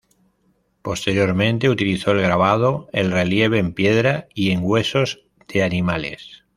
[0.81, 6.43] Posteriormente utilizó el grabado, el relieve en piedra y en huesos de animales.